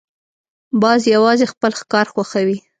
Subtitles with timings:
[0.81, 2.57] باز یوازې خپل ښکار خوښوي